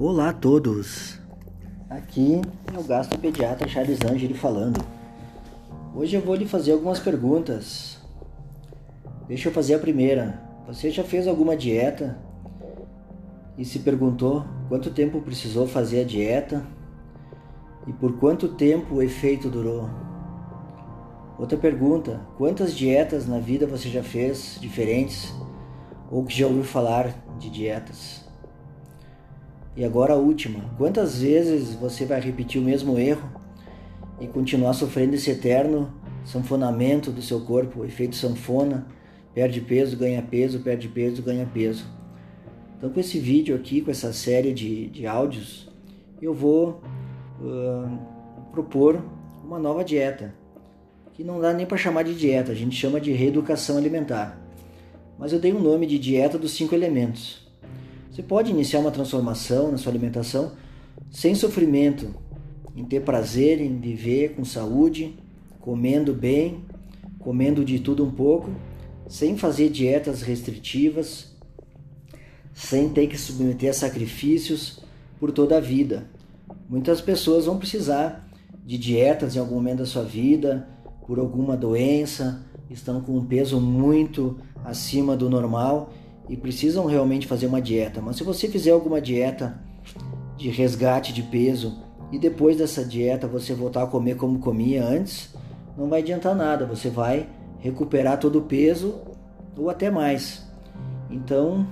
[0.00, 1.18] Olá a todos!
[1.90, 2.40] Aqui
[2.72, 4.80] é o gastropediatra Charles Angeli falando.
[5.92, 7.98] Hoje eu vou lhe fazer algumas perguntas.
[9.26, 10.40] Deixa eu fazer a primeira.
[10.68, 12.16] Você já fez alguma dieta
[13.58, 16.64] e se perguntou quanto tempo precisou fazer a dieta
[17.84, 19.90] e por quanto tempo o efeito durou?
[21.36, 25.34] Outra pergunta: quantas dietas na vida você já fez diferentes
[26.08, 28.27] ou que já ouviu falar de dietas?
[29.78, 33.30] E agora a última: quantas vezes você vai repetir o mesmo erro
[34.20, 38.88] e continuar sofrendo esse eterno sanfonamento do seu corpo, efeito sanfona,
[39.32, 41.86] perde peso, ganha peso, perde peso, ganha peso.
[42.76, 45.70] Então, com esse vídeo aqui, com essa série de, de áudios,
[46.20, 46.82] eu vou
[47.40, 47.98] uh,
[48.50, 49.00] propor
[49.44, 50.34] uma nova dieta,
[51.14, 54.40] que não dá nem para chamar de dieta, a gente chama de reeducação alimentar.
[55.16, 57.47] Mas eu dei o um nome de dieta dos cinco elementos.
[58.18, 60.50] Você pode iniciar uma transformação na sua alimentação
[61.08, 62.12] sem sofrimento,
[62.74, 65.14] em ter prazer em viver com saúde,
[65.60, 66.64] comendo bem,
[67.20, 68.50] comendo de tudo um pouco,
[69.06, 71.32] sem fazer dietas restritivas,
[72.52, 74.80] sem ter que submeter a sacrifícios
[75.20, 76.10] por toda a vida.
[76.68, 78.28] Muitas pessoas vão precisar
[78.66, 80.68] de dietas em algum momento da sua vida,
[81.06, 85.92] por alguma doença, estão com um peso muito acima do normal
[86.28, 88.00] e precisam realmente fazer uma dieta.
[88.00, 89.58] Mas se você fizer alguma dieta
[90.36, 95.34] de resgate de peso e depois dessa dieta você voltar a comer como comia antes,
[95.76, 96.66] não vai adiantar nada.
[96.66, 99.00] Você vai recuperar todo o peso
[99.56, 100.46] ou até mais.
[101.10, 101.66] Então,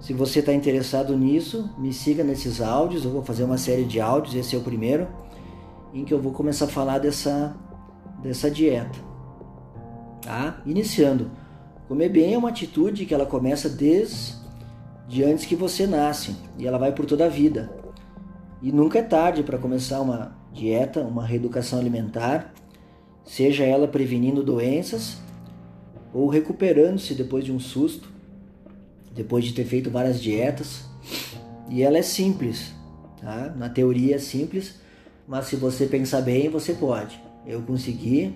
[0.00, 3.04] se você está interessado nisso, me siga nesses áudios.
[3.04, 5.08] Eu vou fazer uma série de áudios, esse é o primeiro,
[5.92, 7.56] em que eu vou começar a falar dessa,
[8.22, 8.98] dessa dieta.
[10.20, 10.60] Tá?
[10.66, 11.30] Iniciando.
[11.88, 14.36] Comer bem é uma atitude que ela começa desde
[15.08, 17.72] de antes que você nasce e ela vai por toda a vida.
[18.60, 22.52] E nunca é tarde para começar uma dieta, uma reeducação alimentar,
[23.24, 25.16] seja ela prevenindo doenças
[26.12, 28.12] ou recuperando-se depois de um susto,
[29.14, 30.84] depois de ter feito várias dietas.
[31.70, 32.74] E ela é simples,
[33.18, 33.54] tá?
[33.56, 34.78] Na teoria é simples,
[35.26, 37.18] mas se você pensar bem, você pode.
[37.46, 38.34] Eu consegui,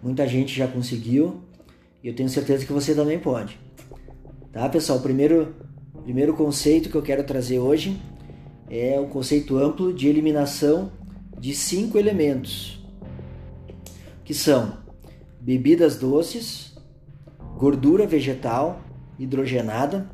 [0.00, 1.42] muita gente já conseguiu
[2.02, 3.58] e eu tenho certeza que você também pode.
[4.52, 4.98] Tá, pessoal?
[4.98, 5.54] O primeiro,
[6.02, 8.00] primeiro conceito que eu quero trazer hoje
[8.68, 10.92] é o conceito amplo de eliminação
[11.38, 12.84] de cinco elementos,
[14.24, 14.78] que são
[15.40, 16.74] bebidas doces,
[17.56, 18.80] gordura vegetal
[19.18, 20.10] hidrogenada.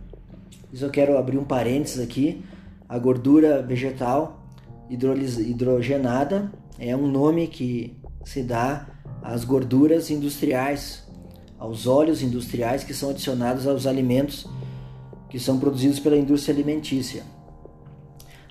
[0.73, 2.45] Isso eu quero abrir um parênteses aqui.
[2.89, 4.47] A gordura vegetal
[4.91, 8.87] hidrogenada é um nome que se dá
[9.23, 11.08] às gorduras industriais
[11.59, 14.47] aos óleos industriais que são adicionados aos alimentos
[15.29, 17.23] que são produzidos pela indústria alimentícia.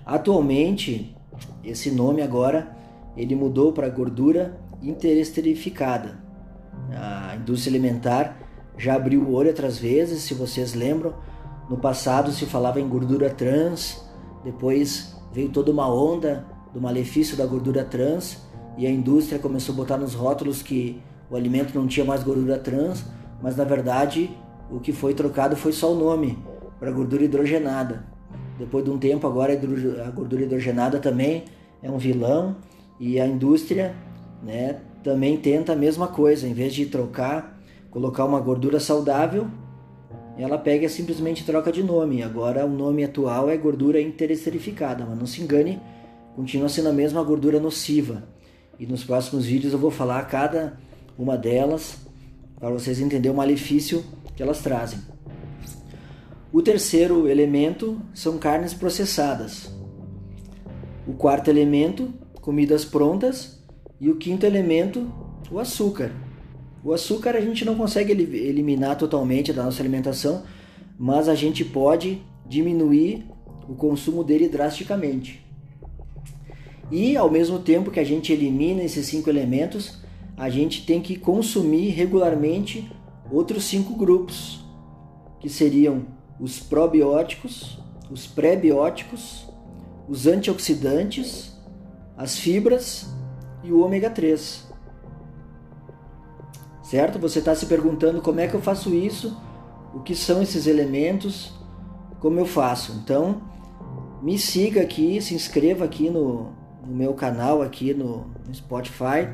[0.06, 1.16] Atualmente,
[1.64, 2.76] esse nome agora
[3.16, 6.20] ele mudou para gordura interesterificada.
[6.92, 8.38] A indústria alimentar
[8.78, 11.16] já abriu o olho outras vezes, se vocês lembram,
[11.70, 14.04] no passado se falava em gordura trans,
[14.44, 18.38] depois veio toda uma onda do malefício da gordura trans
[18.78, 22.58] e a indústria começou a botar nos rótulos que o alimento não tinha mais gordura
[22.58, 23.06] trans,
[23.42, 24.30] mas na verdade
[24.72, 26.38] o que foi trocado foi só o nome
[26.80, 28.06] para gordura hidrogenada.
[28.58, 31.46] Depois de um tempo, agora a gordura hidrogenada também
[31.82, 32.56] é um vilão
[33.00, 33.96] e a indústria
[34.42, 37.60] né, também tenta a mesma coisa, em vez de trocar,
[37.92, 39.48] colocar uma gordura saudável,
[40.38, 42.22] ela pega e simplesmente troca de nome.
[42.24, 45.80] Agora o nome atual é gordura interesterificada, mas não se engane,
[46.36, 48.24] continua sendo a mesma gordura nociva.
[48.80, 50.78] E nos próximos vídeos eu vou falar cada
[51.18, 51.98] uma delas,
[52.60, 54.04] para vocês entenderem o malefício
[54.36, 55.00] que elas trazem.
[56.52, 59.70] O terceiro elemento são carnes processadas.
[61.08, 63.62] O quarto elemento, comidas prontas.
[64.00, 65.12] E o quinto elemento,
[65.52, 66.12] o açúcar.
[66.84, 70.44] O açúcar a gente não consegue eliminar totalmente da nossa alimentação,
[70.98, 73.26] mas a gente pode diminuir
[73.68, 75.46] o consumo dele drasticamente.
[76.90, 80.00] E ao mesmo tempo que a gente elimina esses cinco elementos,
[80.38, 82.92] a gente tem que consumir regularmente
[83.32, 84.64] outros cinco grupos,
[85.40, 86.06] que seriam
[86.40, 87.80] os probióticos,
[88.12, 89.48] os pré-bióticos,
[90.08, 91.58] os antioxidantes,
[92.16, 93.10] as fibras
[93.64, 94.68] e o ômega 3.
[96.84, 97.20] Certo?
[97.20, 99.36] Você está se perguntando como é que eu faço isso,
[99.94, 101.52] o que são esses elementos,
[102.20, 102.94] como eu faço.
[103.04, 103.42] Então,
[104.22, 106.52] me siga aqui, se inscreva aqui no,
[106.86, 109.28] no meu canal aqui no, no Spotify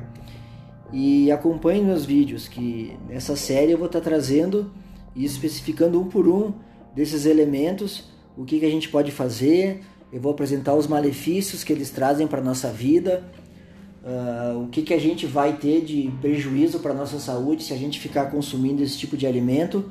[0.94, 4.72] e acompanhe meus vídeos, que nessa série eu vou estar trazendo
[5.16, 6.54] e especificando um por um
[6.96, 9.82] desses elementos, o que, que a gente pode fazer,
[10.12, 13.24] eu vou apresentar os malefícios que eles trazem para nossa vida,
[14.04, 17.78] uh, o que, que a gente vai ter de prejuízo para nossa saúde se a
[17.78, 19.90] gente ficar consumindo esse tipo de alimento,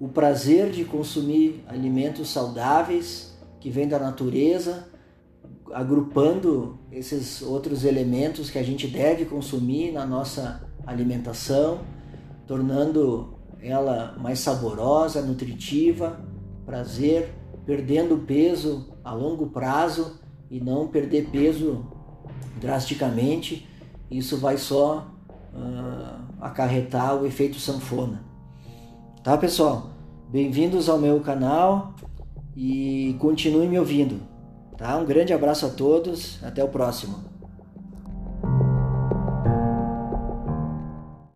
[0.00, 4.88] o prazer de consumir alimentos saudáveis que vêm da natureza,
[5.72, 11.80] agrupando esses outros elementos que a gente deve consumir na nossa alimentação,
[12.46, 16.20] tornando ela mais saborosa, nutritiva,
[16.64, 17.34] prazer,
[17.66, 20.20] perdendo peso a longo prazo
[20.50, 21.86] e não perder peso
[22.60, 23.68] drasticamente.
[24.10, 25.06] Isso vai só
[25.52, 28.24] uh, acarretar o efeito sanfona.
[29.22, 29.90] Tá, pessoal?
[30.30, 31.94] Bem-vindos ao meu canal
[32.56, 34.37] e continuem me ouvindo.
[34.78, 34.96] Tá?
[34.96, 37.27] Um grande abraço a todos, até o próximo.